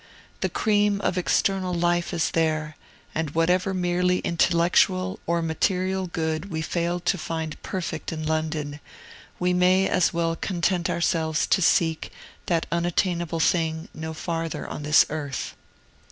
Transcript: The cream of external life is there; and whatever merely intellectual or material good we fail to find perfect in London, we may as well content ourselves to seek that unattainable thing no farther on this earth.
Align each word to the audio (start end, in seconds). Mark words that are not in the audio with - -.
The 0.39 0.49
cream 0.49 0.99
of 1.01 1.15
external 1.15 1.75
life 1.75 2.11
is 2.11 2.31
there; 2.31 2.75
and 3.13 3.29
whatever 3.35 3.71
merely 3.71 4.17
intellectual 4.21 5.19
or 5.27 5.43
material 5.43 6.07
good 6.07 6.49
we 6.49 6.63
fail 6.63 6.99
to 7.01 7.17
find 7.19 7.61
perfect 7.61 8.11
in 8.11 8.25
London, 8.25 8.79
we 9.37 9.53
may 9.53 9.87
as 9.87 10.11
well 10.11 10.35
content 10.35 10.89
ourselves 10.89 11.45
to 11.45 11.61
seek 11.61 12.11
that 12.47 12.65
unattainable 12.71 13.39
thing 13.41 13.89
no 13.93 14.11
farther 14.15 14.67
on 14.67 14.81
this 14.81 15.05
earth. 15.11 15.55